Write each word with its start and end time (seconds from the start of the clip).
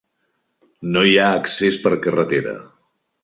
No 0.95 1.03
hi 1.09 1.13
ha 1.19 1.27
accés 1.41 1.79
per 1.85 1.93
carretera. 2.07 2.57